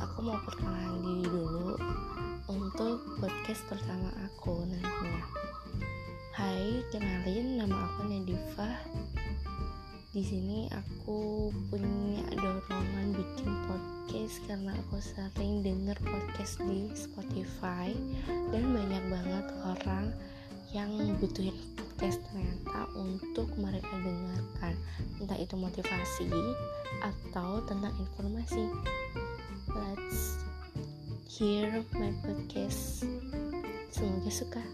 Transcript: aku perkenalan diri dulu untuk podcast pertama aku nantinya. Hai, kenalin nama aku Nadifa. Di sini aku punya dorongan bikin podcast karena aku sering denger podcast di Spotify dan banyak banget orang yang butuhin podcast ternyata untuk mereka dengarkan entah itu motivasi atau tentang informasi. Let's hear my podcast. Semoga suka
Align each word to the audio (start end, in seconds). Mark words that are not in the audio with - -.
aku 0.00 0.24
perkenalan 0.24 1.04
diri 1.04 1.24
dulu 1.28 1.76
untuk 2.48 2.96
podcast 3.20 3.60
pertama 3.68 4.08
aku 4.24 4.64
nantinya. 4.64 5.20
Hai, 6.32 6.80
kenalin 6.88 7.60
nama 7.60 7.76
aku 7.92 8.08
Nadifa. 8.08 8.72
Di 10.16 10.24
sini 10.24 10.64
aku 10.72 11.52
punya 11.68 12.24
dorongan 12.40 13.20
bikin 13.20 13.52
podcast 13.68 14.40
karena 14.48 14.72
aku 14.80 14.96
sering 14.96 15.60
denger 15.60 16.00
podcast 16.00 16.56
di 16.64 16.88
Spotify 16.96 17.92
dan 18.48 18.64
banyak 18.72 19.04
banget 19.12 19.46
orang 19.76 20.08
yang 20.72 20.88
butuhin 21.20 21.52
podcast 21.76 22.24
ternyata 22.32 22.88
untuk 22.96 23.52
mereka 23.60 23.92
dengarkan 23.92 24.37
entah 25.28 25.44
itu 25.44 25.60
motivasi 25.60 26.24
atau 27.04 27.60
tentang 27.68 27.92
informasi. 28.00 28.64
Let's 29.68 30.40
hear 31.28 31.84
my 31.92 32.16
podcast. 32.24 33.04
Semoga 33.92 34.32
suka 34.32 34.64